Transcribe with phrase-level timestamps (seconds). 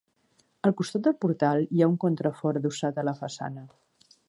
[0.69, 3.67] Al costat del portal hi ha un contrafort adossat a la façana.